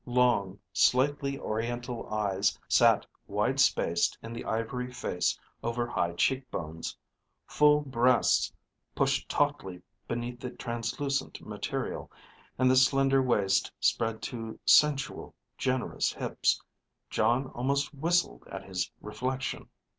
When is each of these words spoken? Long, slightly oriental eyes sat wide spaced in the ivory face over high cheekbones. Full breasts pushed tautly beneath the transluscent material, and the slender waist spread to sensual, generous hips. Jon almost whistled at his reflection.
Long, 0.07 0.57
slightly 0.73 1.37
oriental 1.39 2.11
eyes 2.11 2.57
sat 2.67 3.05
wide 3.27 3.59
spaced 3.59 4.17
in 4.23 4.33
the 4.33 4.43
ivory 4.45 4.91
face 4.91 5.39
over 5.61 5.85
high 5.85 6.13
cheekbones. 6.13 6.97
Full 7.45 7.81
breasts 7.81 8.51
pushed 8.95 9.29
tautly 9.29 9.83
beneath 10.07 10.39
the 10.39 10.49
transluscent 10.49 11.39
material, 11.45 12.11
and 12.57 12.67
the 12.67 12.75
slender 12.77 13.21
waist 13.21 13.71
spread 13.79 14.23
to 14.23 14.59
sensual, 14.65 15.35
generous 15.55 16.13
hips. 16.13 16.59
Jon 17.11 17.49
almost 17.51 17.93
whistled 17.93 18.47
at 18.47 18.63
his 18.63 18.89
reflection. 19.01 19.69